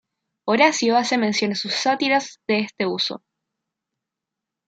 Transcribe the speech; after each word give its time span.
Horacio 0.45 0.97
hace 0.97 1.19
mención 1.19 1.51
en 1.51 1.55
sus 1.57 1.73
"Sátiras" 1.75 2.39
de 2.47 2.61
este 2.61 2.87
uso. 2.87 3.21